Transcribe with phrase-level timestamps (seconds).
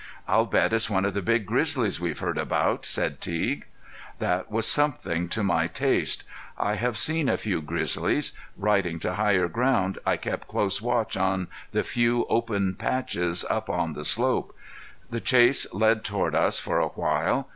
[0.27, 3.67] "I'll bet it's one of the big grizzlies we've heard about," said Teague.
[4.17, 6.23] That was something to my taste.
[6.57, 8.31] I have seen a few grizzlies.
[8.57, 13.93] Riding to higher ground I kept close watch on the few open patches up on
[13.93, 14.57] the slope.
[15.11, 17.47] The chase led toward us for a while.